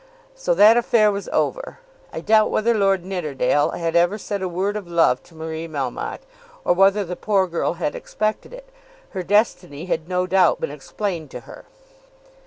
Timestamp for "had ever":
3.77-4.17